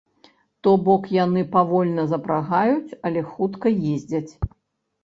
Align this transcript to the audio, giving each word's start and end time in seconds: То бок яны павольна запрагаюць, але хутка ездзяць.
То 0.67 0.71
бок 0.87 1.03
яны 1.17 1.43
павольна 1.57 2.07
запрагаюць, 2.15 2.91
але 3.11 3.21
хутка 3.37 3.67
ездзяць. 3.93 4.29